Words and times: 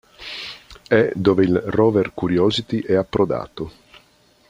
È 0.87 1.11
dove 1.13 1.43
il 1.43 1.55
rover 1.55 2.15
Curiosity 2.15 2.81
è 2.81 2.95
approdato. 2.95 3.71